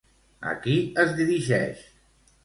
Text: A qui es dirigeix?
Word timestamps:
A 0.51 0.53
qui 0.61 0.77
es 1.03 1.11
dirigeix? 1.19 1.83